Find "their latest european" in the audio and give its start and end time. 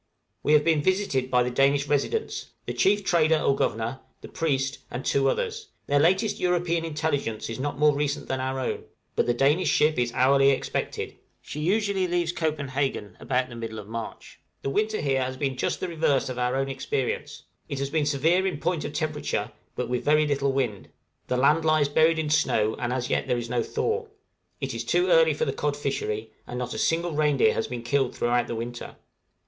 5.85-6.83